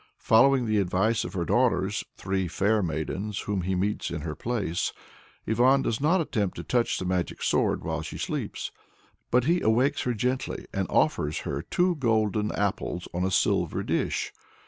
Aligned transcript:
Following 0.17 0.65
the 0.65 0.79
advice 0.79 1.23
of 1.23 1.33
her 1.35 1.45
daughters, 1.45 2.03
three 2.17 2.47
fair 2.47 2.81
maidens 2.81 3.41
whom 3.41 3.61
he 3.61 3.75
meets 3.75 4.09
in 4.09 4.21
her 4.21 4.33
palace, 4.33 4.93
Ivan 5.47 5.83
does 5.83 6.01
not 6.01 6.19
attempt 6.19 6.55
to 6.55 6.63
touch 6.63 6.97
the 6.97 7.05
magic 7.05 7.43
sword 7.43 7.83
while 7.83 8.01
she 8.01 8.17
sleeps. 8.17 8.71
But 9.29 9.43
he 9.43 9.61
awakes 9.61 10.01
her 10.01 10.15
gently, 10.15 10.65
and 10.73 10.87
offers 10.89 11.41
her 11.41 11.61
two 11.61 11.97
golden 11.97 12.51
apples 12.53 13.07
on 13.13 13.23
a 13.23 13.29
silver 13.29 13.83
dish. 13.83 14.33